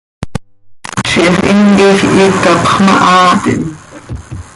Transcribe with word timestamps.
Ziix 1.09 1.35
himquij 1.45 1.95
hiic 2.13 2.41
hapx 2.43 2.67
mahaatim. 2.85 3.63